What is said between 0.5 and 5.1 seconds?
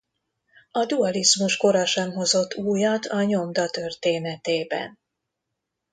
A dualizmus kora sem hozott újat a nyomda történetében.